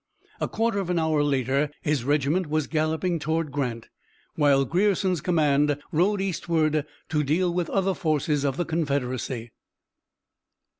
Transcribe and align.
A 0.39 0.47
quarter 0.47 0.79
of 0.79 0.89
an 0.89 0.97
hour 0.97 1.21
later 1.23 1.69
his 1.83 2.03
regiment 2.03 2.47
was 2.49 2.65
galloping 2.65 3.19
toward 3.19 3.51
Grant, 3.51 3.87
while 4.33 4.65
Grierson's 4.65 5.21
command 5.21 5.77
rode 5.91 6.19
eastward 6.21 6.87
to 7.09 7.21
deal 7.23 7.53
with 7.53 7.69
other 7.69 7.93
forces 7.93 8.43
of 8.43 8.57
the 8.57 8.65
Confederacy. 8.65 9.51